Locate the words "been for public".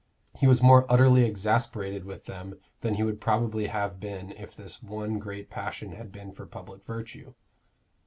6.11-6.83